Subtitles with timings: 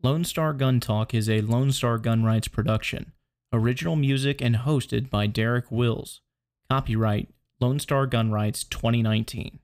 [0.00, 3.10] Lone Star Gun Talk is a Lone Star Gun Rights production.
[3.52, 6.20] Original music and hosted by Derek Wills.
[6.70, 9.58] Copyright Lone Star Gun Rights 2019.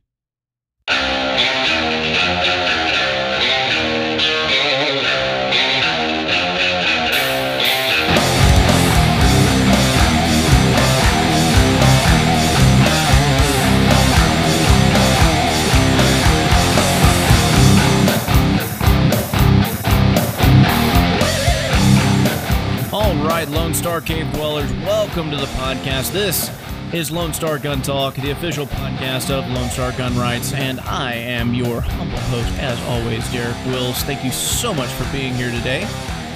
[23.44, 26.12] Right, Lone Star Cave Dwellers, welcome to the podcast.
[26.12, 26.50] This
[26.92, 31.14] is Lone Star Gun Talk, the official podcast of Lone Star Gun Rights, and I
[31.14, 34.02] am your humble host, as always, Derek Wills.
[34.04, 35.86] Thank you so much for being here today.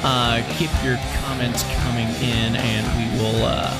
[0.03, 3.71] Uh, keep your comments coming in, and we will uh,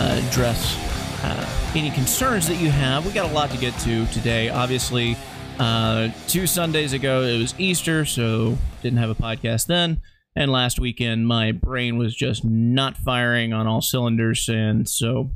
[0.00, 0.76] uh, address
[1.24, 3.04] uh, any concerns that you have.
[3.04, 4.50] We got a lot to get to today.
[4.50, 5.16] Obviously,
[5.58, 10.00] uh, two Sundays ago it was Easter, so didn't have a podcast then.
[10.36, 15.32] And last weekend, my brain was just not firing on all cylinders, and so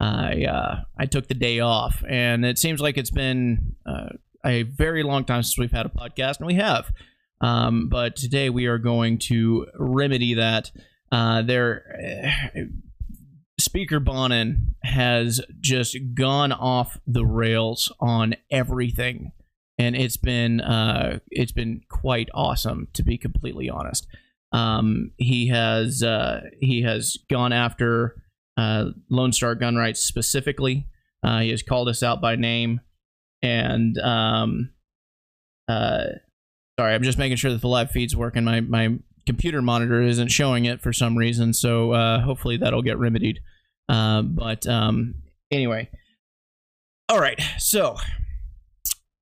[0.00, 2.02] I uh, I took the day off.
[2.08, 4.10] And it seems like it's been uh,
[4.44, 6.90] a very long time since we've had a podcast, and we have.
[7.40, 10.70] Um, but today we are going to remedy that.
[11.12, 11.84] Uh, there,
[13.58, 19.32] Speaker Bonnen has just gone off the rails on everything,
[19.78, 24.06] and it's been uh, it's been quite awesome to be completely honest.
[24.52, 28.16] Um, he has uh, he has gone after
[28.56, 30.86] uh, Lone Star Gun Rights specifically.
[31.22, 32.80] Uh, he has called us out by name,
[33.42, 34.70] and um,
[35.68, 36.04] uh,
[36.78, 38.44] sorry, I'm just making sure that the live feed's working.
[38.44, 42.98] My my computer monitor isn't showing it for some reason, so uh, hopefully that'll get
[42.98, 43.40] remedied.
[43.88, 45.14] Uh, but um,
[45.50, 45.88] anyway,
[47.08, 47.40] all right.
[47.58, 47.96] So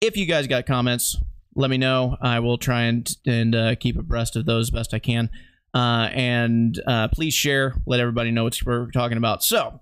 [0.00, 1.16] if you guys got comments,
[1.58, 2.16] let me know.
[2.22, 5.28] I will try and and uh, keep abreast of those best I can.
[5.74, 7.74] Uh, and uh, please share.
[7.84, 9.42] Let everybody know what we're talking about.
[9.42, 9.80] So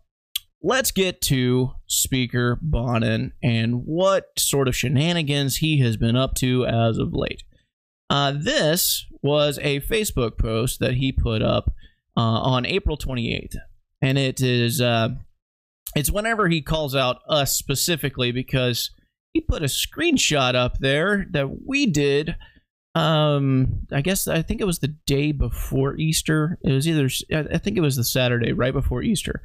[0.63, 6.65] let's get to Speaker Bonnen and what sort of shenanigans he has been up to
[6.67, 7.45] as of late.
[8.09, 11.73] Uh, this was a Facebook post that he put up
[12.17, 13.57] uh, on April 28th,
[14.01, 15.11] and it is uh,
[15.95, 18.91] it's whenever he calls out us specifically because
[19.37, 22.37] he put a screenshot up there that we did
[22.95, 26.59] um i guess i think it was the day before easter.
[26.63, 27.11] It was either
[27.53, 29.43] i think it was the saturday right before easter.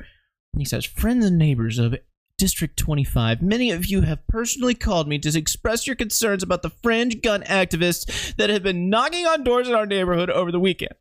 [0.58, 1.96] He says friends and neighbors of
[2.38, 6.72] district 25 many of you have personally called me to express your concerns about the
[6.82, 10.94] fringe gun activists that have been knocking on doors in our neighborhood over the weekend.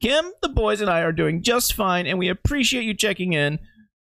[0.00, 3.58] Kim the boys and i are doing just fine and we appreciate you checking in.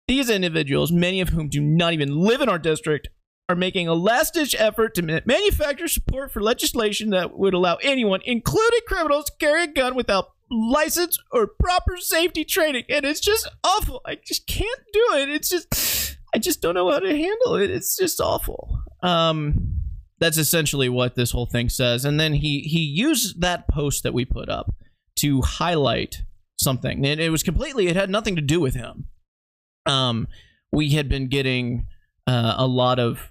[0.06, 3.08] These individuals many of whom do not even live in our district
[3.50, 8.20] are making a last ditch effort to manufacture support for legislation that would allow anyone,
[8.24, 12.84] including criminals, to carry a gun without license or proper safety training.
[12.88, 14.02] And it's just awful.
[14.06, 15.30] I just can't do it.
[15.30, 17.72] It's just, I just don't know how to handle it.
[17.72, 18.84] It's just awful.
[19.02, 19.78] Um,
[20.20, 22.04] that's essentially what this whole thing says.
[22.04, 24.72] And then he he used that post that we put up
[25.16, 26.22] to highlight
[26.56, 27.88] something, and it was completely.
[27.88, 29.06] It had nothing to do with him.
[29.86, 30.28] Um,
[30.70, 31.86] we had been getting
[32.28, 33.29] uh, a lot of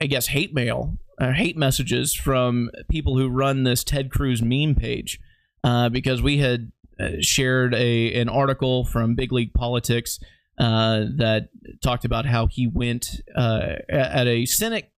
[0.00, 4.74] I guess, hate mail or hate messages from people who run this Ted Cruz meme
[4.74, 5.20] page
[5.62, 10.18] uh, because we had uh, shared a an article from Big League Politics
[10.58, 11.48] uh, that
[11.82, 14.90] talked about how he went uh, at a Senate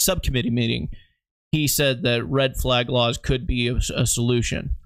[0.00, 0.88] subcommittee meeting.
[1.50, 4.76] He said that red flag laws could be a, a solution.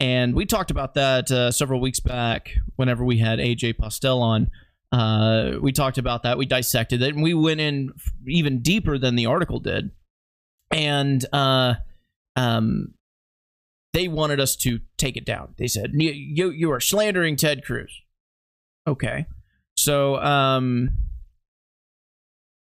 [0.00, 4.50] And we talked about that uh, several weeks back whenever we had AJ Postel on.
[4.94, 6.38] Uh, we talked about that.
[6.38, 7.92] We dissected it, and we went in
[8.28, 9.90] even deeper than the article did.
[10.70, 11.74] And uh,
[12.36, 12.94] um,
[13.92, 15.54] they wanted us to take it down.
[15.58, 17.92] They said you you are slandering Ted Cruz.
[18.86, 19.26] Okay,
[19.76, 20.90] so um,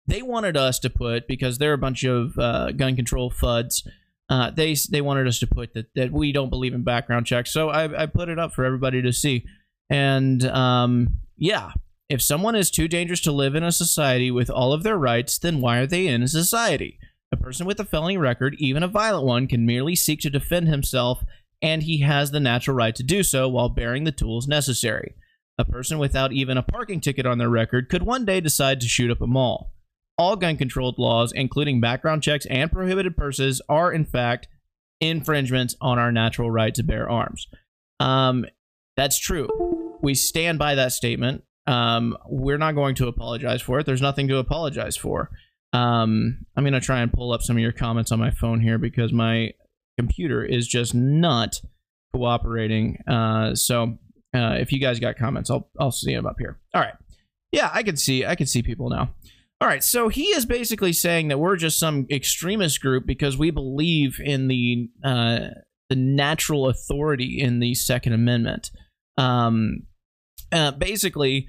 [0.07, 3.85] they wanted us to put because they're a bunch of uh, gun control fuds.
[4.29, 7.51] Uh, they they wanted us to put that that we don't believe in background checks.
[7.51, 9.43] So I, I put it up for everybody to see,
[9.89, 11.71] and um, yeah,
[12.11, 15.37] if someone is too dangerous to live in a society with all of their rights,
[15.37, 16.99] then why are they in a society?
[17.31, 20.67] A person with a felony record, even a violent one, can merely seek to defend
[20.67, 21.23] himself,
[21.61, 25.15] and he has the natural right to do so while bearing the tools necessary.
[25.57, 28.87] A person without even a parking ticket on their record could one day decide to
[28.87, 29.71] shoot up a mall.
[30.17, 34.47] All gun controlled laws, including background checks and prohibited persons, are in fact
[34.99, 37.47] infringements on our natural right to bear arms.
[37.99, 38.45] Um,
[38.97, 39.97] that's true.
[40.01, 41.43] We stand by that statement.
[41.71, 43.85] Um, we're not going to apologize for it.
[43.85, 45.31] There's nothing to apologize for.
[45.73, 48.59] Um, I'm going to try and pull up some of your comments on my phone
[48.59, 49.53] here because my
[49.97, 51.61] computer is just not
[52.13, 52.97] cooperating.
[53.07, 53.97] Uh, so
[54.35, 56.59] uh, if you guys got comments, I'll I'll see them up here.
[56.73, 56.95] All right.
[57.53, 59.13] Yeah, I can see I can see people now.
[59.61, 63.51] All right, so he is basically saying that we're just some extremist group because we
[63.51, 65.39] believe in the uh,
[65.87, 68.71] the natural authority in the Second Amendment.
[69.17, 69.83] Um,
[70.51, 71.47] uh, basically,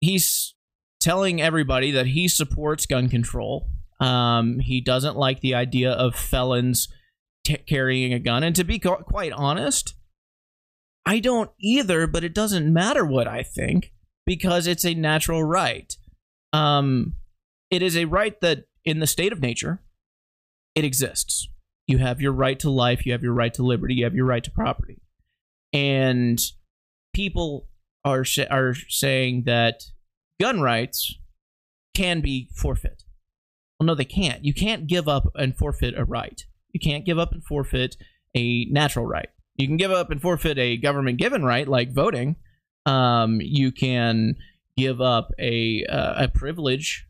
[0.00, 0.54] he's
[1.00, 3.68] telling everybody that he supports gun control.
[4.00, 6.88] Um, he doesn't like the idea of felons
[7.44, 9.94] t- carrying a gun, and to be co- quite honest,
[11.04, 12.06] I don't either.
[12.06, 13.92] But it doesn't matter what I think
[14.24, 15.96] because it's a natural right.
[16.52, 17.14] Um,
[17.70, 19.82] it is a right that, in the state of nature,
[20.74, 21.48] it exists.
[21.86, 24.26] You have your right to life, you have your right to liberty, you have your
[24.26, 25.00] right to property,
[25.72, 26.38] and
[27.14, 27.66] people
[28.12, 29.82] are are saying that
[30.40, 31.14] gun rights
[31.94, 33.04] can be forfeit.
[33.78, 34.44] Well, no, they can't.
[34.44, 36.44] You can't give up and forfeit a right.
[36.72, 37.96] You can't give up and forfeit
[38.34, 39.28] a natural right.
[39.56, 42.36] You can give up and forfeit a government given right, like voting,
[42.88, 44.36] um, you can
[44.76, 47.06] give up a uh, a privilege,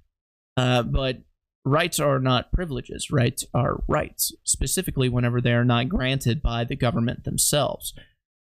[0.56, 1.18] uh, but
[1.64, 3.10] rights are not privileges.
[3.10, 7.94] Rights are rights, specifically whenever they are not granted by the government themselves.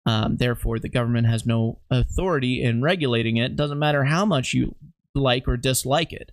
[0.06, 3.56] Um, therefore, the government has no authority in regulating it.
[3.56, 4.74] Doesn't matter how much you
[5.14, 6.32] like or dislike it.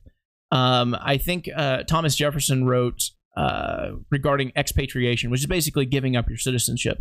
[0.52, 6.30] Um, I think uh, Thomas Jefferson wrote uh, regarding expatriation, which is basically giving up
[6.30, 7.00] your citizenship.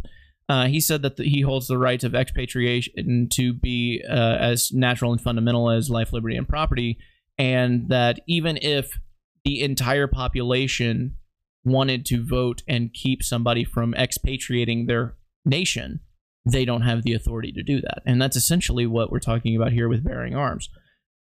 [0.48, 4.72] Uh, he said that the, he holds the right of expatriation to be uh, as
[4.72, 6.98] natural and fundamental as life, liberty, and property,
[7.38, 8.98] and that even if
[9.44, 11.16] the entire population
[11.64, 15.14] wanted to vote and keep somebody from expatriating their
[15.44, 16.00] nation,
[16.44, 18.02] they don't have the authority to do that.
[18.06, 20.68] And that's essentially what we're talking about here with bearing arms.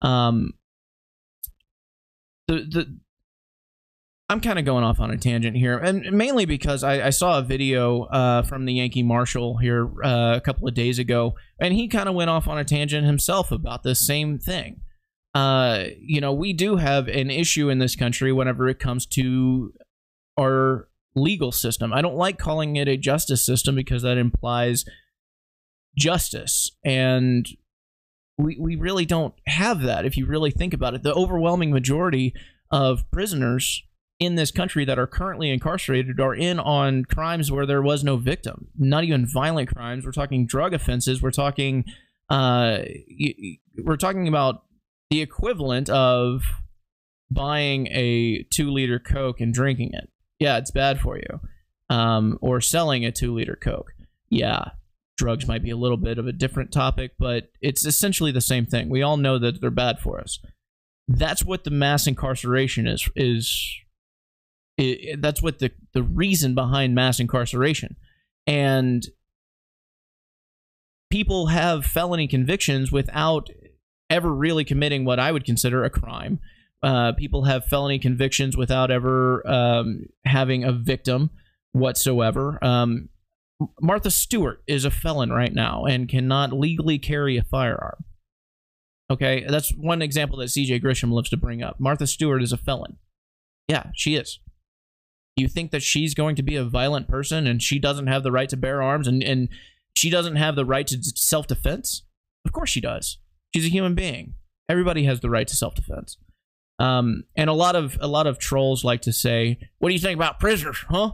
[0.01, 0.53] Um,
[2.47, 2.99] the the
[4.31, 7.37] I'm kind of going off on a tangent here, and mainly because I, I saw
[7.37, 11.73] a video uh, from the Yankee Marshal here uh, a couple of days ago, and
[11.73, 14.79] he kind of went off on a tangent himself about the same thing.
[15.35, 19.73] Uh, you know, we do have an issue in this country whenever it comes to
[20.39, 21.91] our legal system.
[21.91, 24.85] I don't like calling it a justice system because that implies
[25.97, 27.47] justice, and
[28.37, 30.05] we we really don't have that.
[30.05, 32.33] If you really think about it, the overwhelming majority
[32.71, 33.83] of prisoners
[34.21, 38.17] in this country that are currently incarcerated are in on crimes where there was no
[38.17, 40.05] victim, not even violent crimes.
[40.05, 41.23] We're talking drug offenses.
[41.23, 41.85] We're talking,
[42.29, 42.81] uh,
[43.83, 44.63] we're talking about
[45.09, 46.43] the equivalent of
[47.31, 50.09] buying a two liter Coke and drinking it.
[50.37, 51.39] Yeah, it's bad for you.
[51.89, 53.91] Um, or selling a two liter Coke.
[54.29, 54.65] Yeah,
[55.21, 58.65] drugs might be a little bit of a different topic, but it's essentially the same
[58.65, 58.89] thing.
[58.89, 60.39] We all know that they're bad for us.
[61.07, 63.77] That's what the mass incarceration is is
[64.79, 67.97] it, that's what the the reason behind mass incarceration,
[68.47, 69.05] and
[71.11, 73.49] people have felony convictions without
[74.09, 76.39] ever really committing what I would consider a crime.
[76.81, 81.29] Uh, people have felony convictions without ever um, having a victim
[81.73, 82.57] whatsoever.
[82.63, 83.09] Um,
[83.81, 88.03] Martha Stewart is a felon right now and cannot legally carry a firearm.
[89.09, 91.79] Okay, that's one example that CJ Grisham loves to bring up.
[91.79, 92.97] Martha Stewart is a felon.
[93.67, 94.39] Yeah, she is
[95.41, 98.31] you think that she's going to be a violent person and she doesn't have the
[98.31, 99.49] right to bear arms and, and
[99.95, 102.03] she doesn't have the right to self defense?
[102.45, 103.17] Of course she does.
[103.53, 104.35] She's a human being.
[104.69, 106.17] Everybody has the right to self defense.
[106.79, 109.99] Um, and a lot of a lot of trolls like to say, "What do you
[109.99, 110.83] think about prisoners?
[110.89, 111.11] Huh?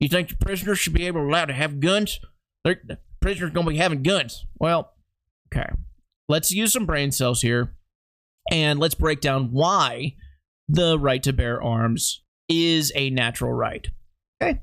[0.00, 2.20] You think the prisoners should be able allowed to have guns?
[2.64, 4.94] They're, the prisoners gonna be having guns." Well,
[5.52, 5.70] okay.
[6.28, 7.76] Let's use some brain cells here,
[8.50, 10.16] and let's break down why
[10.68, 13.88] the right to bear arms is a natural right.
[14.42, 14.60] Okay.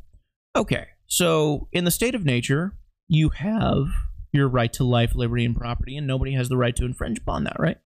[0.55, 0.87] Okay.
[1.07, 2.73] So in the state of nature,
[3.07, 3.87] you have
[4.31, 7.45] your right to life, liberty, and property, and nobody has the right to infringe upon
[7.45, 7.77] that, right?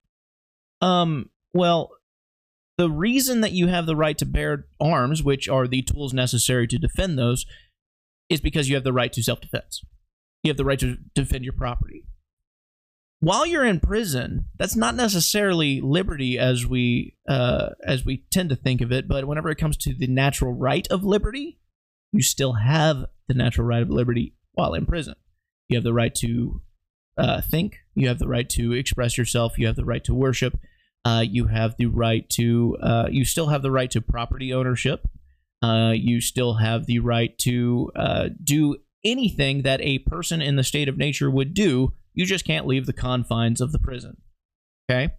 [0.80, 1.90] Um, well,
[2.78, 6.66] the reason that you have the right to bear arms, which are the tools necessary
[6.68, 7.46] to defend those,
[8.28, 9.82] is because you have the right to self defense.
[10.42, 12.04] You have the right to defend your property
[13.22, 18.56] while you're in prison, that's not necessarily liberty as we uh, as we tend to
[18.56, 19.06] think of it.
[19.06, 21.60] But whenever it comes to the natural right of liberty,
[22.10, 25.14] you still have the natural right of liberty while in prison.
[25.68, 26.62] You have the right to
[27.16, 27.76] uh, think.
[27.94, 29.56] You have the right to express yourself.
[29.56, 30.58] You have the right to worship.
[31.04, 32.76] Uh, you have the right to.
[32.80, 35.08] Uh, you still have the right to property ownership.
[35.62, 40.64] Uh, you still have the right to uh, do anything that a person in the
[40.64, 44.18] state of nature would do you just can't leave the confines of the prison.
[44.90, 45.12] Okay?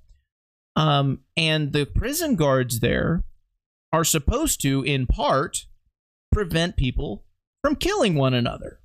[0.75, 3.23] Um, and the prison guards there
[3.91, 5.65] are supposed to, in part,
[6.31, 7.25] prevent people
[7.61, 8.79] from killing one another.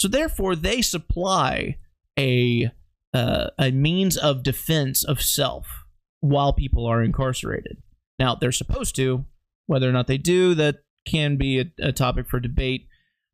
[0.00, 1.78] So therefore, they supply
[2.18, 2.70] a
[3.12, 5.83] uh, a means of defense of self
[6.24, 7.82] while people are incarcerated.
[8.18, 9.26] Now they're supposed to.
[9.66, 10.76] Whether or not they do, that
[11.06, 12.86] can be a, a topic for debate.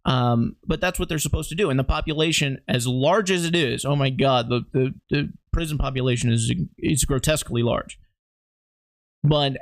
[0.05, 1.71] Um, but that's what they're supposed to do.
[1.71, 5.79] And the population, as large as it is, oh my God, the, the, the prison
[5.79, 7.99] population is is grotesquely large.
[9.23, 9.57] But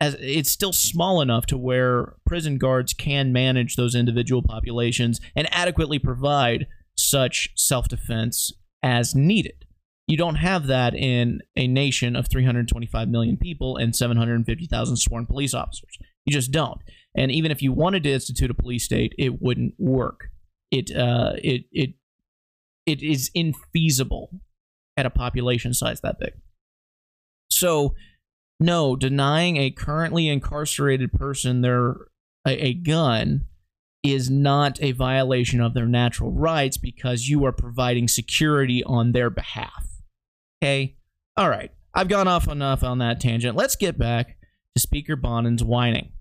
[0.00, 5.48] as it's still small enough to where prison guards can manage those individual populations and
[5.50, 8.52] adequately provide such self-defense
[8.82, 9.63] as needed.
[10.06, 15.54] You don't have that in a nation of 325 million people and 750,000 sworn police
[15.54, 15.98] officers.
[16.26, 16.80] You just don't.
[17.16, 20.28] And even if you wanted to institute a police state, it wouldn't work.
[20.70, 21.94] It uh, it it
[22.86, 24.28] it is infeasible
[24.96, 26.32] at a population size that big.
[27.50, 27.94] So,
[28.60, 31.96] no, denying a currently incarcerated person their
[32.46, 33.44] a, a gun
[34.02, 39.30] is not a violation of their natural rights because you are providing security on their
[39.30, 39.93] behalf.
[40.64, 40.96] Okay?
[41.36, 41.70] All right.
[41.92, 43.54] I've gone off enough on that tangent.
[43.54, 44.38] Let's get back
[44.74, 46.12] to Speaker Bonnen's whining.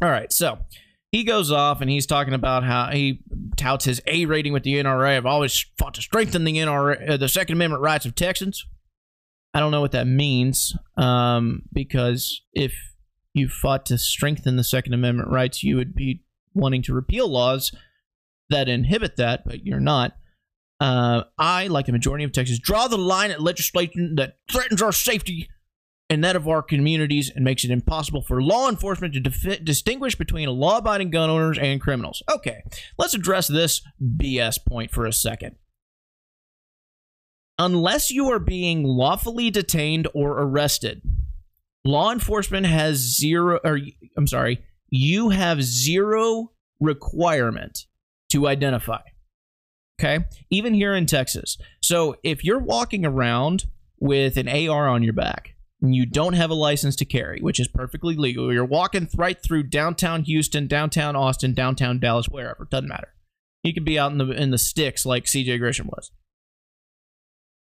[0.00, 0.32] All right.
[0.32, 0.60] So
[1.10, 3.20] he goes off and he's talking about how he
[3.56, 5.16] touts his A rating with the NRA.
[5.16, 8.64] I've always fought to strengthen the NRA, uh, the Second Amendment rights of Texans.
[9.52, 12.72] I don't know what that means um, because if
[13.34, 16.22] you fought to strengthen the Second Amendment rights, you would be
[16.54, 17.72] wanting to repeal laws
[18.48, 20.12] that inhibit that, but you're not.
[20.80, 24.92] Uh, I, like the majority of Texas, draw the line at legislation that threatens our
[24.92, 25.48] safety
[26.10, 30.48] and that of our communities and makes it impossible for law enforcement to distinguish between
[30.48, 32.22] law abiding gun owners and criminals.
[32.32, 32.62] Okay,
[32.96, 35.56] let's address this BS point for a second.
[37.58, 41.02] Unless you are being lawfully detained or arrested,
[41.84, 43.80] law enforcement has zero, or
[44.16, 47.86] I'm sorry, you have zero requirement
[48.30, 49.00] to identify.
[50.00, 50.24] Okay.
[50.50, 51.58] Even here in Texas.
[51.82, 53.66] So if you're walking around
[53.98, 57.58] with an AR on your back and you don't have a license to carry, which
[57.58, 62.88] is perfectly legal, you're walking right through downtown Houston, downtown Austin, downtown Dallas, wherever, doesn't
[62.88, 63.12] matter.
[63.64, 66.12] You could be out in the in the sticks like CJ Grisham was.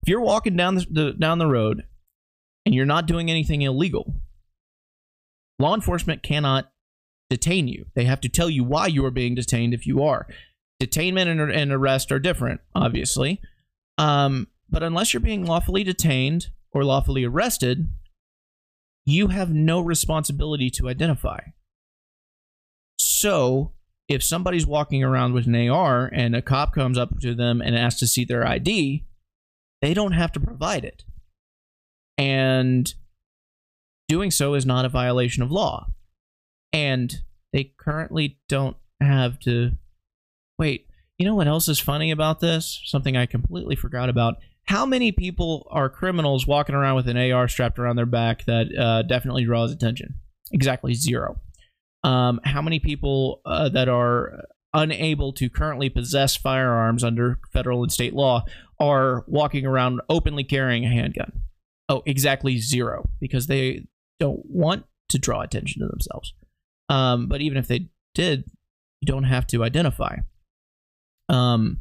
[0.02, 1.84] If you're walking down the, the down the road
[2.66, 4.14] and you're not doing anything illegal,
[5.58, 6.70] law enforcement cannot
[7.30, 7.86] detain you.
[7.94, 10.26] They have to tell you why you are being detained if you are.
[10.80, 13.40] Detainment and, and arrest are different, obviously.
[13.96, 17.88] Um, but unless you're being lawfully detained or lawfully arrested,
[19.04, 21.40] you have no responsibility to identify.
[22.98, 23.72] So,
[24.08, 27.76] if somebody's walking around with an AR and a cop comes up to them and
[27.76, 29.06] asks to see their ID,
[29.82, 31.04] they don't have to provide it.
[32.16, 32.92] And
[34.08, 35.88] doing so is not a violation of law.
[36.72, 39.72] And they currently don't have to.
[40.58, 40.86] Wait,
[41.18, 42.80] you know what else is funny about this?
[42.84, 44.36] Something I completely forgot about.
[44.64, 48.66] How many people are criminals walking around with an AR strapped around their back that
[48.76, 50.14] uh, definitely draws attention?
[50.52, 51.40] Exactly zero.
[52.04, 57.90] Um, how many people uh, that are unable to currently possess firearms under federal and
[57.90, 58.44] state law
[58.78, 61.32] are walking around openly carrying a handgun?
[61.88, 63.86] Oh, exactly zero, because they
[64.20, 66.34] don't want to draw attention to themselves.
[66.90, 68.44] Um, but even if they did,
[69.00, 70.16] you don't have to identify.
[71.28, 71.80] Um,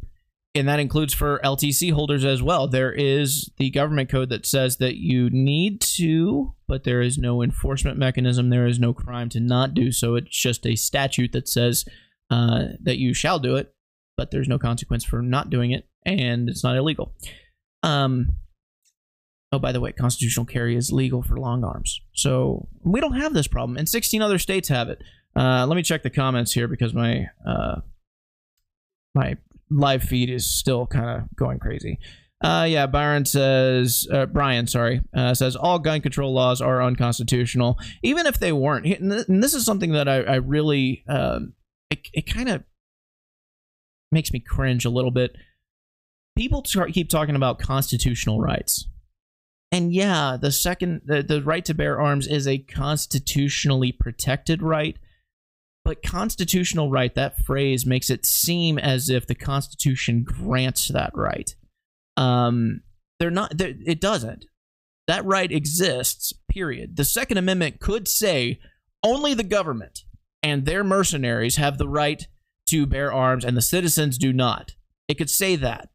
[0.55, 2.67] and that includes for LTC holders as well.
[2.67, 7.43] There is the government code that says that you need to, but there is no
[7.43, 8.49] enforcement mechanism.
[8.49, 10.15] There is no crime to not do so.
[10.15, 11.85] It's just a statute that says
[12.31, 13.73] uh, that you shall do it,
[14.17, 17.13] but there's no consequence for not doing it, and it's not illegal.
[17.83, 18.37] Um,
[19.51, 22.01] Oh, by the way, constitutional carry is legal for long arms.
[22.13, 25.01] So we don't have this problem, and 16 other states have it.
[25.35, 27.79] Uh, let me check the comments here because my uh,
[29.17, 29.35] my
[29.69, 31.99] live feed is still kind of going crazy.
[32.43, 37.79] Uh, yeah, Byron says, uh, Brian, sorry, uh, says all gun control laws are unconstitutional,
[38.03, 38.85] even if they weren't.
[38.85, 41.53] And this is something that I, I really, um,
[41.89, 42.63] it, it kind of
[44.11, 45.35] makes me cringe a little bit.
[46.37, 48.87] People keep talking about constitutional rights.
[49.71, 54.95] And yeah, the second the, the right to bear arms is a constitutionally protected right.
[55.87, 61.55] But constitutional right, that phrase makes it seem as if the Constitution grants that right.
[62.17, 62.81] Um,
[63.19, 63.57] they're not.
[63.57, 64.43] They're, it doesn't.
[65.07, 66.33] That right exists.
[66.49, 66.97] Period.
[66.97, 68.59] The Second Amendment could say
[69.01, 70.03] only the government
[70.43, 72.27] and their mercenaries have the right
[72.65, 74.75] to bear arms, and the citizens do not.
[75.07, 75.87] It could say that,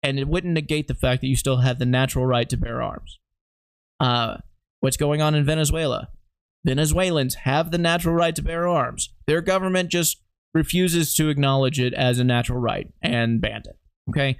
[0.00, 2.80] and it wouldn't negate the fact that you still have the natural right to bear
[2.80, 3.18] arms.
[3.98, 4.36] Uh,
[4.78, 6.10] what's going on in Venezuela?
[6.64, 9.10] Venezuelans have the natural right to bear arms.
[9.26, 10.20] Their government just
[10.52, 13.78] refuses to acknowledge it as a natural right and banned it.
[14.10, 14.36] Okay.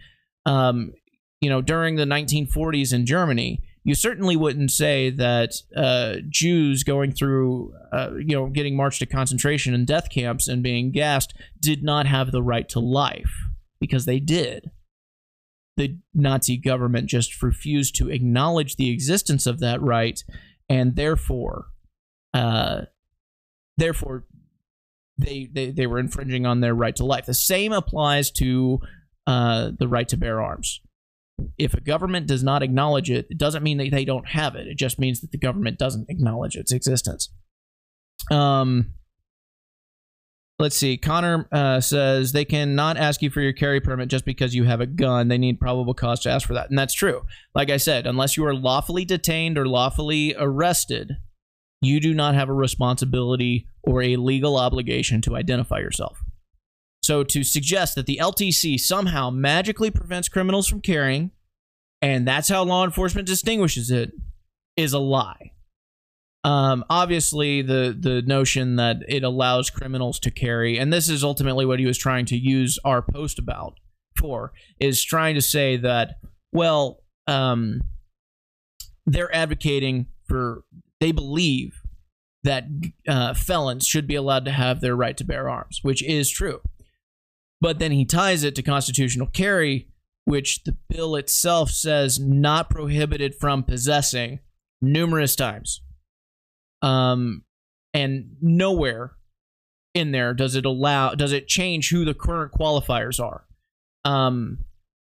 [0.47, 0.93] Um,
[1.41, 7.13] you know, during the 1940s in Germany, you certainly wouldn't say that uh, Jews going
[7.13, 11.83] through, uh, you know, getting marched to concentration and death camps and being gassed did
[11.83, 13.33] not have the right to life
[13.81, 14.71] because they did.
[15.79, 20.23] The Nazi government just refused to acknowledge the existence of that right,
[20.69, 21.69] and therefore,
[22.35, 22.83] uh,
[23.77, 24.25] therefore,
[25.19, 27.27] they, they they were infringing on their right to life.
[27.27, 28.81] The same applies to
[29.27, 30.81] uh, the right to bear arms
[31.59, 34.67] if a government does not acknowledge it, it doesn't mean that they don't have it.
[34.67, 37.31] It just means that the government doesn't acknowledge its existence.
[38.31, 38.93] Um,
[40.59, 40.97] let's see.
[40.97, 44.81] Connor uh, says they cannot ask you for your carry permit just because you have
[44.81, 45.29] a gun.
[45.29, 47.23] They need probable cause to ask for that, and that's true.
[47.55, 51.17] Like I said, unless you are lawfully detained or lawfully arrested,
[51.81, 56.23] you do not have a responsibility or a legal obligation to identify yourself.
[57.03, 61.31] So to suggest that the LTC somehow magically prevents criminals from carrying,
[62.03, 64.13] and that's how law enforcement distinguishes it,
[64.77, 65.53] is a lie.
[66.45, 71.67] Um, obviously, the the notion that it allows criminals to carry, and this is ultimately
[71.67, 73.75] what he was trying to use our post about
[74.17, 76.17] for, is trying to say that
[76.53, 77.83] well, um,
[79.07, 80.65] they're advocating for
[81.01, 81.81] they believe
[82.43, 82.65] that
[83.09, 86.61] uh, felons should be allowed to have their right to bear arms, which is true.
[87.61, 89.89] But then he ties it to constitutional carry,
[90.25, 94.41] which the bill itself says not prohibited from possessing
[94.81, 95.83] numerous times.
[96.83, 97.45] Um,
[97.93, 99.13] and nowhere
[99.95, 103.45] in there does it allow does it change who the current qualifiers are.
[104.05, 104.59] Um,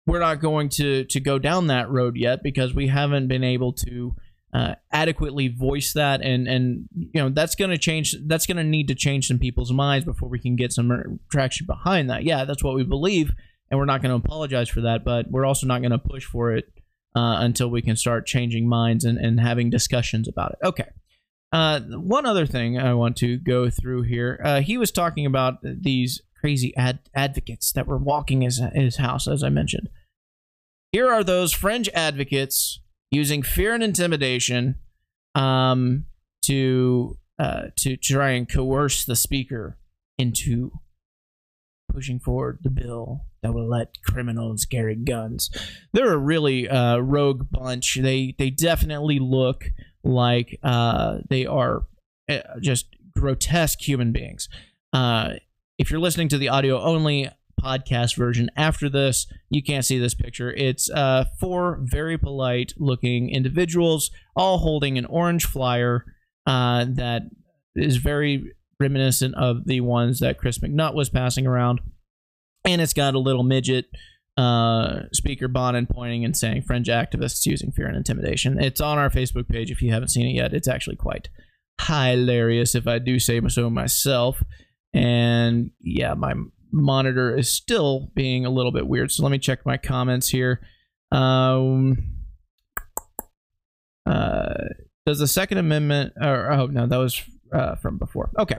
[0.07, 3.73] we're not going to to go down that road yet because we haven't been able
[3.73, 4.15] to
[4.53, 6.21] uh, adequately voice that.
[6.21, 9.39] And and you know that's going to change that's going to need to change some
[9.39, 12.23] people's minds before we can get some traction behind that.
[12.23, 13.31] Yeah that's what we believe
[13.69, 16.25] and we're not going to apologize for that but we're also not going to push
[16.25, 16.65] for it
[17.15, 20.65] uh, until we can start changing minds and, and having discussions about it.
[20.65, 20.89] Okay.
[21.51, 25.55] Uh, one other thing i want to go through here uh, he was talking about
[25.63, 29.89] these crazy ad- advocates that were walking his, his house as i mentioned.
[30.91, 32.79] Here are those fringe advocates
[33.11, 34.75] using fear and intimidation
[35.35, 36.05] um,
[36.43, 39.77] to uh, to try and coerce the speaker
[40.17, 40.71] into
[41.91, 45.49] pushing forward the bill that will let criminals carry guns.
[45.93, 47.97] They're a really uh, rogue bunch.
[48.01, 49.65] They they definitely look
[50.03, 51.83] like uh, they are
[52.29, 54.49] uh, just grotesque human beings.
[54.93, 55.33] Uh,
[55.77, 57.29] if you're listening to the audio only,
[57.61, 59.27] podcast version after this.
[59.49, 60.51] You can't see this picture.
[60.51, 66.05] It's uh, four very polite looking individuals, all holding an orange flyer
[66.47, 67.23] uh, that
[67.75, 71.81] is very reminiscent of the ones that Chris McNutt was passing around.
[72.65, 73.85] And it's got a little midget
[74.37, 78.61] uh, speaker Bonnen pointing and saying French activists using fear and intimidation.
[78.61, 80.53] It's on our Facebook page if you haven't seen it yet.
[80.53, 81.29] It's actually quite
[81.81, 84.41] hilarious, if I do say so myself.
[84.93, 86.33] And yeah, my
[86.71, 89.11] monitor is still being a little bit weird.
[89.11, 90.61] So let me check my comments here.
[91.11, 92.15] Um,
[94.05, 94.53] uh,
[95.05, 98.29] does the Second Amendment, or oh no, that was uh, from before.
[98.37, 98.57] Okay,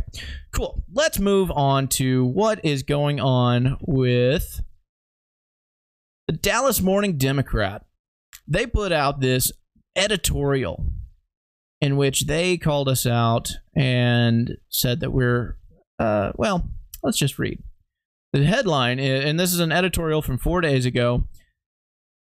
[0.53, 0.83] cool.
[0.93, 4.61] Let's move on to what is going on with
[6.27, 7.85] the Dallas Morning Democrat.
[8.47, 9.53] They put out this
[9.97, 10.87] editorial
[11.81, 15.57] in which they called us out and said that we're,
[15.99, 16.69] uh, well,
[17.03, 17.63] let's just read.
[18.33, 21.25] The headline, and this is an editorial from four days ago.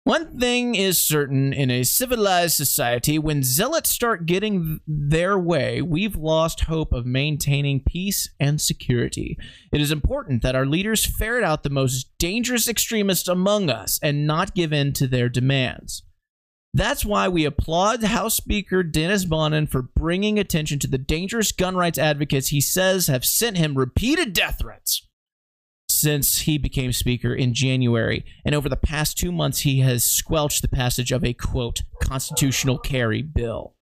[0.02, 6.16] One thing is certain in a civilized society, when zealots start getting their way, we've
[6.16, 9.38] lost hope of maintaining peace and security.
[9.72, 14.26] It is important that our leaders ferret out the most dangerous extremists among us and
[14.26, 16.02] not give in to their demands.
[16.74, 21.76] That's why we applaud House Speaker Dennis Bonnen for bringing attention to the dangerous gun
[21.76, 25.06] rights advocates he says have sent him repeated death threats
[26.00, 28.24] since he became Speaker in January.
[28.44, 32.78] And over the past two months, he has squelched the passage of a, quote, constitutional
[32.78, 33.74] carry bill.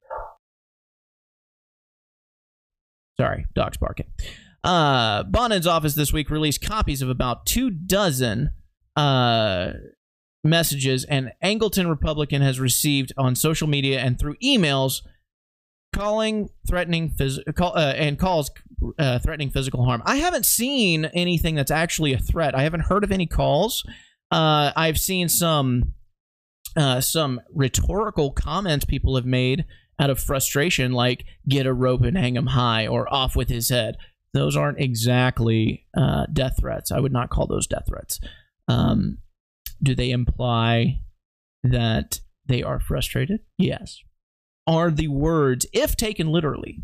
[3.20, 4.06] Sorry, dog's barking.
[4.62, 8.50] Uh, Bonnen's office this week released copies of about two dozen
[8.96, 9.72] uh,
[10.44, 15.02] messages an Angleton Republican has received on social media and through emails
[15.92, 18.50] calling, threatening, phys- call, uh, and calls
[18.98, 20.02] uh, threatening physical harm.
[20.04, 22.54] I haven't seen anything that's actually a threat.
[22.54, 23.84] I haven't heard of any calls.
[24.30, 25.94] Uh, I've seen some
[26.76, 29.64] uh, some rhetorical comments people have made
[29.98, 33.68] out of frustration, like "get a rope and hang him high" or "off with his
[33.68, 33.96] head."
[34.34, 36.92] those aren't exactly uh, death threats.
[36.92, 38.20] I would not call those death threats.
[38.68, 39.18] Um,
[39.82, 41.00] do they imply
[41.62, 43.40] that they are frustrated?
[43.56, 44.00] Yes.
[44.66, 46.82] Are the words, if taken literally,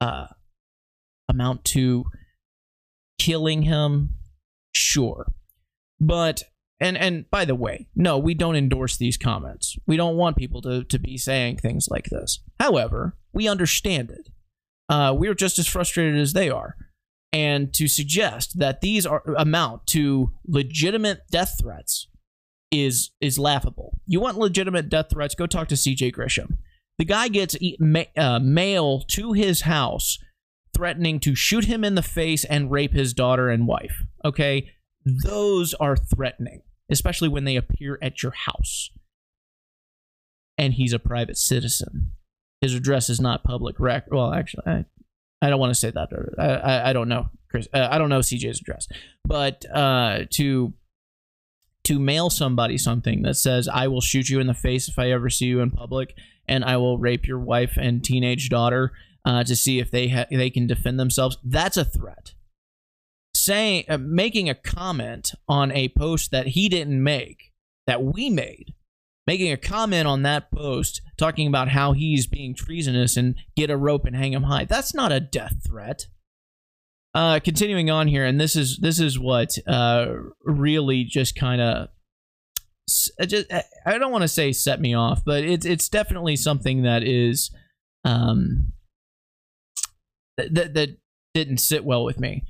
[0.00, 0.26] uh,
[1.28, 2.04] amount to
[3.18, 4.14] killing him?
[4.72, 5.26] Sure.
[6.00, 6.44] But
[6.78, 9.78] and and by the way, no, we don't endorse these comments.
[9.86, 12.40] We don't want people to, to be saying things like this.
[12.60, 14.28] However, we understand it.
[14.88, 16.76] Uh, we're just as frustrated as they are.
[17.32, 22.08] And to suggest that these are amount to legitimate death threats
[22.70, 23.98] is is laughable.
[24.06, 25.34] You want legitimate death threats?
[25.34, 26.58] Go talk to CJ Grisham.
[26.98, 27.56] The guy gets
[28.16, 30.18] uh, mail to his house
[30.76, 34.04] threatening to shoot him in the face and rape his daughter and wife.
[34.24, 34.70] Okay,
[35.04, 38.90] those are threatening, especially when they appear at your house.
[40.58, 42.12] And he's a private citizen.
[42.60, 44.12] His address is not public record.
[44.12, 44.84] Well, actually, I,
[45.42, 46.08] I don't want to say that.
[46.38, 47.68] I, I, I don't know, Chris.
[47.72, 48.88] Uh, I don't know CJ's address,
[49.24, 50.72] but uh, to
[51.84, 55.10] to mail somebody something that says I will shoot you in the face if I
[55.12, 56.14] ever see you in public,
[56.48, 58.92] and I will rape your wife and teenage daughter
[59.26, 61.36] uh, to see if they ha- they can defend themselves.
[61.44, 62.32] That's a threat.
[63.34, 67.52] Saying uh, making a comment on a post that he didn't make
[67.86, 68.72] that we made,
[69.26, 73.76] making a comment on that post talking about how he's being treasonous and get a
[73.76, 74.64] rope and hang him high.
[74.64, 76.06] That's not a death threat.
[77.14, 80.06] Uh, continuing on here, and this is this is what uh,
[80.44, 81.88] really just kind of
[83.26, 83.46] just
[83.86, 87.50] I don't want to say set me off, but it's it's definitely something that is
[88.04, 88.72] um,
[90.36, 90.96] that that
[91.34, 92.44] didn't sit well with me.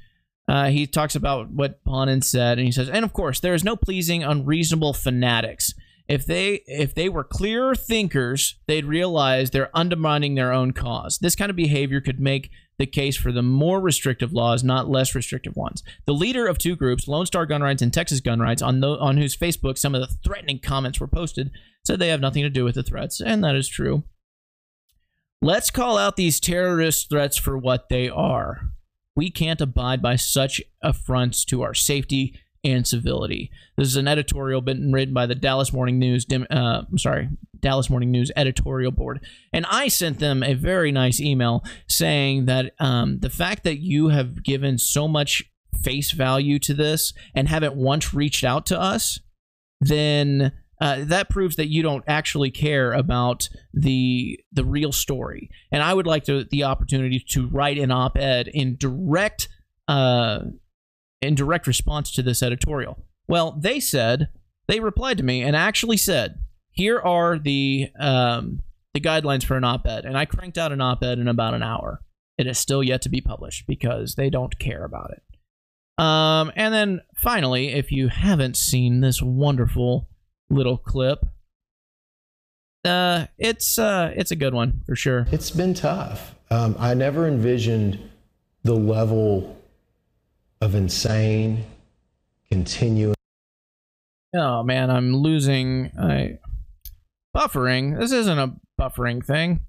[0.49, 3.65] Uh, he talks about what Bonnen said, and he says, and of course, there is
[3.65, 5.75] no pleasing unreasonable fanatics.
[6.09, 11.19] If they if they were clearer thinkers, they'd realize they're undermining their own cause.
[11.19, 15.15] This kind of behavior could make the case for the more restrictive laws, not less
[15.15, 15.83] restrictive ones.
[16.05, 18.91] The leader of two groups, Lone Star Gun Rights and Texas Gun Rights, on the,
[18.99, 21.51] on whose Facebook some of the threatening comments were posted,
[21.85, 24.05] said they have nothing to do with the threats, and that is true.
[25.43, 28.71] Let's call out these terrorist threats for what they are.
[29.15, 33.51] We can't abide by such affronts to our safety and civility.
[33.77, 36.27] This is an editorial been written by the Dallas Morning News.
[36.33, 37.29] Uh, I'm sorry,
[37.61, 42.75] Dallas Morning News editorial board, and I sent them a very nice email saying that
[42.81, 45.45] um, the fact that you have given so much
[45.81, 49.21] face value to this and haven't once reached out to us,
[49.81, 55.51] then uh, that proves that you don't actually care about the the real story.
[55.73, 59.49] And I would like to, the opportunity to write an op-ed in direct
[59.89, 60.41] uh,
[61.23, 63.05] in direct response to this editorial.
[63.29, 64.29] Well, they said
[64.69, 68.61] they replied to me and actually said, "Here are the um,
[68.93, 72.03] the guidelines for an op-ed." And I cranked out an op-ed in about an hour.
[72.37, 75.23] It is still yet to be published because they don't care about it.
[75.99, 80.09] Um, and then finally, if you haven't seen this wonderful
[80.51, 81.25] little clip.
[82.85, 85.27] Uh, it's uh, it's a good one for sure.
[85.33, 86.35] It's been tough.
[86.51, 87.99] Um, I never envisioned
[88.63, 89.57] the level
[90.61, 91.65] of insane
[92.49, 93.15] continuing.
[94.35, 95.91] Oh man, I'm losing.
[95.99, 96.39] I
[97.37, 97.99] buffering.
[97.99, 99.61] This isn't a buffering thing.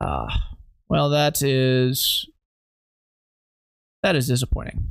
[0.00, 0.54] Ah, uh,
[0.88, 2.28] well, that is
[4.02, 4.90] that is disappointing.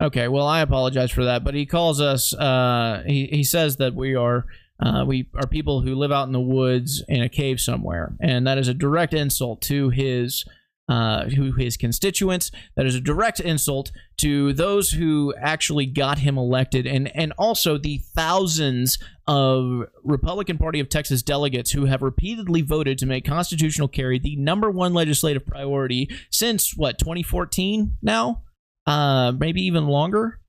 [0.00, 2.32] Okay, well, I apologize for that, but he calls us.
[2.32, 4.46] Uh, he he says that we are
[4.80, 8.46] uh, we are people who live out in the woods in a cave somewhere, and
[8.46, 10.46] that is a direct insult to his
[10.88, 12.50] uh, his constituents.
[12.76, 17.76] That is a direct insult to those who actually got him elected, and and also
[17.76, 23.86] the thousands of Republican Party of Texas delegates who have repeatedly voted to make constitutional
[23.86, 28.42] carry the number one legislative priority since what 2014 now
[28.90, 30.40] uh, maybe even longer.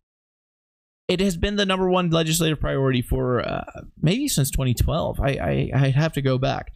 [1.08, 5.20] It has been the number one legislative priority for uh, maybe since 2012.
[5.20, 6.72] I, I I have to go back,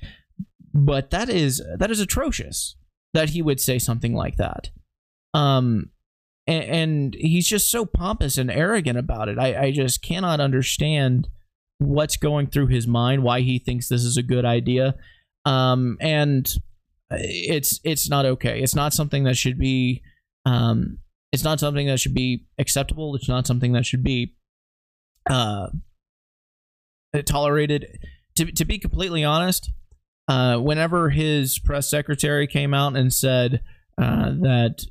[0.74, 2.76] but that is that is atrocious
[3.14, 4.70] that he would say something like that.
[5.34, 5.90] Um,
[6.46, 9.40] and, and he's just so pompous and arrogant about it.
[9.40, 11.30] I I just cannot understand
[11.80, 14.96] what's going through his mind, why he thinks this is a good idea.
[15.46, 16.54] Um, and
[17.10, 18.62] it's it's not okay.
[18.62, 20.04] It's not something that should be
[20.46, 21.00] um
[21.36, 23.14] it's not something that should be acceptable.
[23.14, 24.36] It's not something that should be
[25.30, 25.68] uh,
[27.26, 28.00] tolerated.
[28.38, 29.70] To, to be completely honest,
[30.30, 33.62] uh, whenever his press secretary came out and said
[34.02, 34.86] uh, that,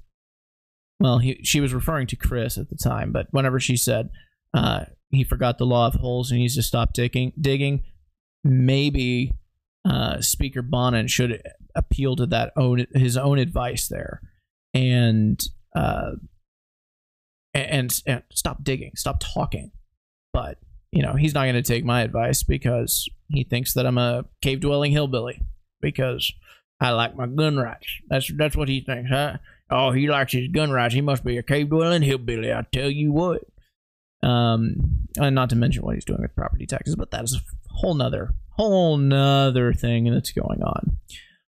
[1.01, 4.11] well, he, she was referring to Chris at the time, but whenever she said
[4.53, 7.85] uh, he forgot the law of holes and needs to stop digging, digging
[8.45, 9.33] maybe
[9.89, 11.41] uh, Speaker Bonnen should
[11.75, 14.21] appeal to that own his own advice there
[14.75, 15.43] and
[17.55, 19.71] uh, and, and stop digging, stop talking.
[20.33, 20.59] But
[20.91, 24.25] you know, he's not going to take my advice because he thinks that I'm a
[24.43, 25.41] cave dwelling hillbilly
[25.81, 26.33] because
[26.81, 27.87] I like my gun rights.
[28.09, 29.11] That's that's what he thinks.
[29.11, 29.39] Huh?
[29.71, 30.95] Oh, he likes his gun rights.
[30.95, 32.53] He must be a cave dwelling hillbilly.
[32.53, 33.43] I tell you what.
[34.23, 37.41] Um, and not to mention what he's doing with property taxes, but that is a
[37.75, 40.99] whole nother whole nother thing that's going on.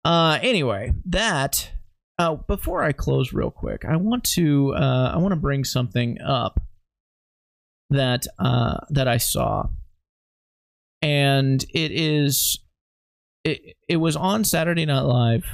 [0.04, 1.70] Uh, anyway, that.
[2.18, 6.18] Uh, before I close, real quick, I want to uh, I want to bring something
[6.22, 6.60] up
[7.90, 9.68] that uh, that I saw,
[11.02, 12.58] and it is
[13.44, 15.44] it it was on Saturday Night Live,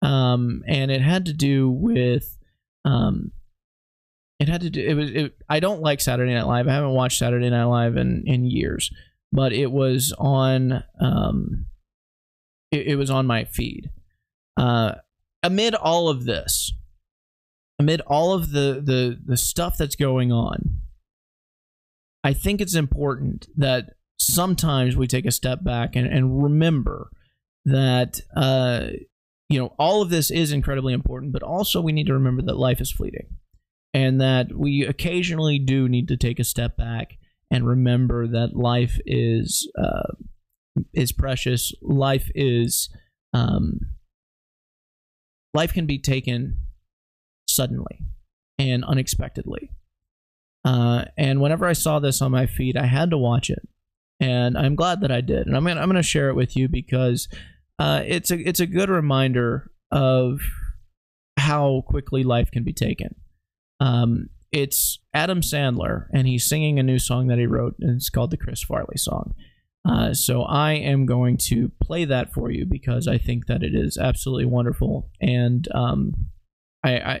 [0.00, 2.38] um, and it had to do with
[2.84, 3.32] um,
[4.38, 6.68] it had to do it was it, I don't like Saturday Night Live.
[6.68, 8.92] I haven't watched Saturday Night Live in in years,
[9.32, 11.66] but it was on um,
[12.70, 13.90] it, it was on my feed.
[14.56, 14.94] Uh,
[15.42, 16.72] amid all of this,
[17.78, 20.80] amid all of the the the stuff that's going on,
[22.24, 27.10] I think it's important that sometimes we take a step back and, and remember
[27.64, 28.88] that uh,
[29.48, 32.56] you know all of this is incredibly important, but also we need to remember that
[32.56, 33.26] life is fleeting,
[33.94, 37.18] and that we occasionally do need to take a step back
[37.50, 40.12] and remember that life is uh,
[40.92, 41.72] is precious.
[41.82, 42.90] Life is
[43.32, 43.80] um,
[45.54, 46.56] life can be taken
[47.48, 48.00] suddenly
[48.58, 49.70] and unexpectedly.
[50.64, 53.66] Uh, and whenever I saw this on my feed, I had to watch it,
[54.20, 55.46] and I'm glad that I did.
[55.46, 57.28] And I'm gonna I'm gonna share it with you because
[57.78, 60.40] uh, it's a it's a good reminder of
[61.38, 63.14] how quickly life can be taken.
[63.80, 68.10] Um, it's Adam Sandler, and he's singing a new song that he wrote, and it's
[68.10, 69.34] called the Chris Farley song.
[69.88, 73.74] Uh, so I am going to play that for you because I think that it
[73.74, 76.12] is absolutely wonderful, and um,
[76.84, 77.20] I, I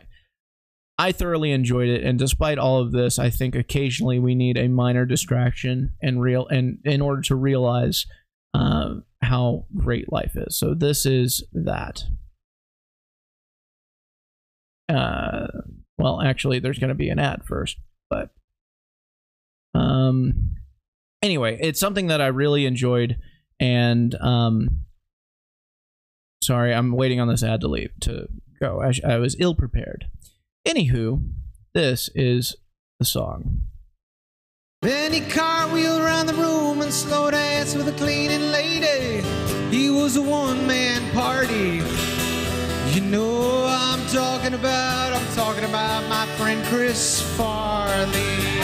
[0.98, 2.04] I thoroughly enjoyed it.
[2.04, 6.46] And despite all of this, I think occasionally we need a minor distraction and real
[6.48, 8.04] and in order to realize
[8.52, 10.58] uh, how great life is.
[10.58, 12.02] So this is that.
[14.88, 15.46] Uh,
[15.96, 17.76] well, actually, there's going to be an ad first,
[18.10, 18.30] but
[19.74, 20.56] um,
[21.22, 23.18] anyway, it's something that I really enjoyed,
[23.60, 24.84] and um,
[26.42, 28.28] sorry, I'm waiting on this ad to leave to
[28.60, 28.82] go.
[28.82, 30.08] I, I was ill prepared.
[30.66, 31.22] Anywho,
[31.74, 32.56] this is
[32.98, 33.62] the song.
[34.82, 39.26] Then he cartwheeled around the room and slow dance with a cleaning lady.
[39.70, 41.82] He was a one man party.
[42.94, 48.57] You know I'm talking about, I'm talking about my friend Chris Farley.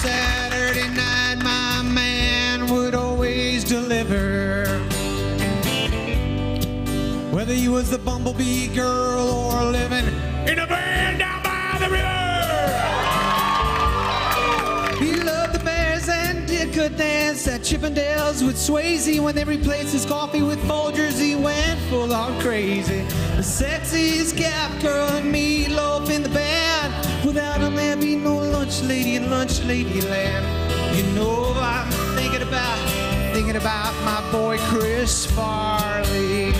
[0.00, 4.64] Saturday night, my man would always deliver.
[7.32, 10.06] Whether he was the bumblebee girl or living
[10.46, 12.14] in a van down by the river.
[15.04, 19.18] He loved the bears and did good dance at Chippendales with Swayze.
[19.20, 23.02] When they replaced his coffee with Folgers, he went full on crazy.
[23.34, 27.07] The sexiest gap girl and meatloaf in the band.
[27.24, 30.46] Without him, there'd be no lunch lady in lunch lady land.
[30.96, 32.78] You know I'm thinking about,
[33.32, 36.52] thinking about my boy Chris Farley.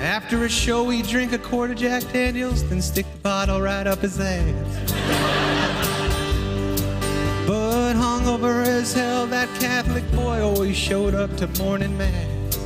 [0.00, 3.86] After a show, we drink a quart of Jack Daniels, then stick the bottle right
[3.86, 4.89] up his ass.
[8.20, 12.58] Hungover as hell, that Catholic boy always showed up to morning mass.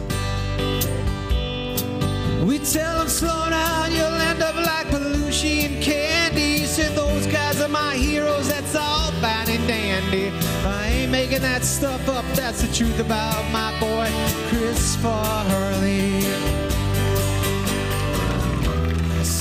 [2.43, 6.65] We tell him, slow down, you'll end up like Belushi and Candy.
[6.67, 10.33] Said, those guys are my heroes, that's all fine and dandy.
[10.67, 14.11] I ain't making that stuff up, that's the truth about my boy,
[14.49, 16.74] Chris Farley.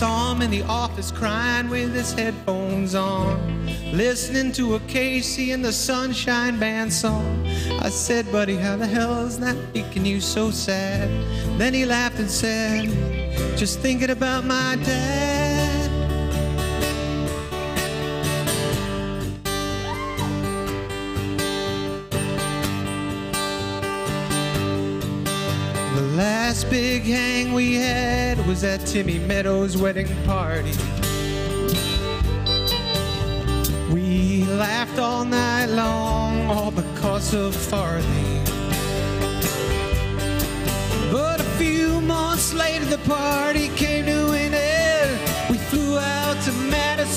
[0.04, 5.64] Saw him in the office crying with his headphones on, listening to a KC and
[5.64, 7.48] the Sunshine Band song.
[7.80, 11.08] I said, buddy, how the hell is that making you so sad?
[11.58, 12.90] Then he laughed and said,
[13.58, 15.90] just thinking about my dad.
[25.96, 30.74] The last big hang we had was at Timmy Meadows' wedding party.
[33.92, 38.42] We laughed all night long, all because of Farley.
[41.12, 45.50] But a few months later, the party came to an end.
[45.50, 46.24] We flew out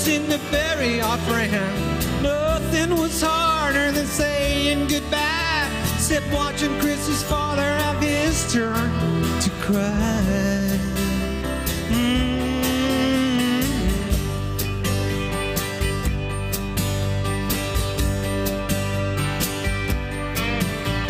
[0.07, 2.23] choosing to bury our friend.
[2.23, 8.89] Nothing was harder than saying goodbye, except watching Chris's father have his turn
[9.41, 10.56] to cry.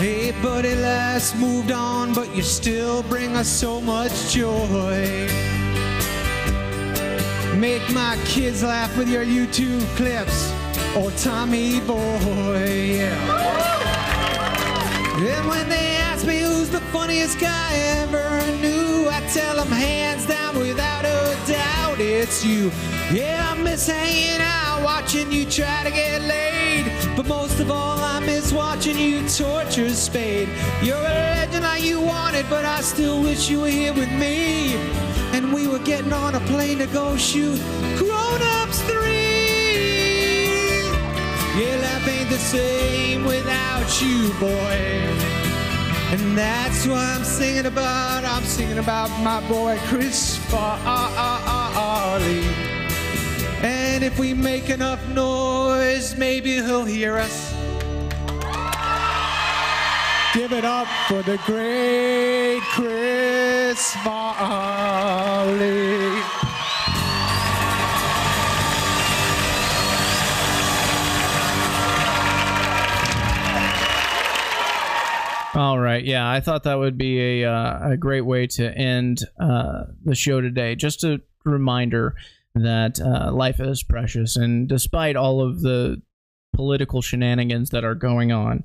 [0.07, 5.27] Hey, buddy, last moved on, but you still bring us so much joy.
[7.57, 10.49] Make my kids laugh with your YouTube clips,
[10.95, 12.99] or Tommy Boy.
[12.99, 13.17] Yeah.
[15.19, 18.29] And when they ask me who's the funniest guy I ever
[18.61, 22.71] knew, I tell them hands down without a doubt it's you.
[23.11, 26.91] Yeah, I miss hanging out, watching you try to get laid.
[27.15, 30.49] But most of all, I miss watching you torture Spade.
[30.83, 34.75] You're a legend like you wanted, but I still wish you were here with me.
[35.31, 37.57] And we were getting on a plane to go shoot
[37.97, 38.91] Grown Ups 3.
[41.55, 45.07] Yeah, life ain't the same without you, boy.
[46.11, 48.25] And that's what I'm singing about.
[48.25, 52.43] I'm singing about my boy Chris Farley.
[53.61, 57.53] And if we make enough noise, maybe he'll hear us.
[60.33, 65.57] Give it up for the great Chris Farley.
[75.55, 76.03] All right.
[76.05, 80.13] Yeah, I thought that would be a, uh, a great way to end uh, the
[80.13, 80.75] show today.
[80.75, 82.13] Just a reminder
[82.63, 86.01] that uh, life is precious, and despite all of the
[86.55, 88.63] political shenanigans that are going on,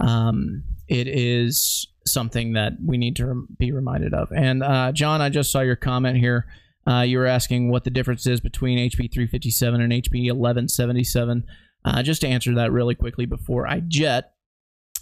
[0.00, 4.30] um, it is something that we need to be reminded of.
[4.32, 6.46] And uh, John, I just saw your comment here.
[6.86, 11.44] Uh, you were asking what the difference is between HB 357 and HB 1177.
[11.84, 14.32] Uh, just to answer that really quickly before I jet,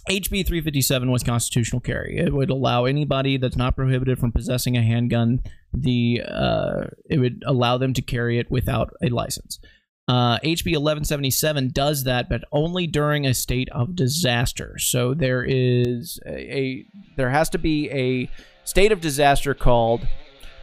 [0.09, 2.17] HB 357 was constitutional carry.
[2.17, 5.41] It would allow anybody that's not prohibited from possessing a handgun
[5.73, 9.59] the uh, it would allow them to carry it without a license.
[10.07, 14.77] Uh, HB 1177 does that, but only during a state of disaster.
[14.77, 16.85] So there is a, a
[17.17, 18.29] there has to be a
[18.65, 20.05] state of disaster called,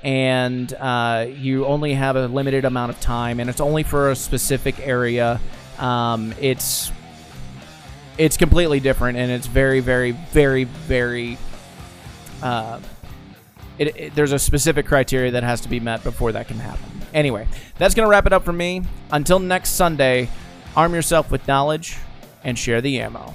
[0.02, 4.16] and uh, you only have a limited amount of time, and it's only for a
[4.16, 5.40] specific area.
[5.78, 6.92] Um, it's
[8.18, 11.38] it's completely different and it's very very very very
[12.42, 12.80] uh,
[13.78, 16.84] it, it, there's a specific criteria that has to be met before that can happen.
[17.14, 18.82] Anyway that's gonna wrap it up for me.
[19.10, 20.28] Until next sunday
[20.76, 21.96] arm yourself with knowledge
[22.44, 23.34] and share the ammo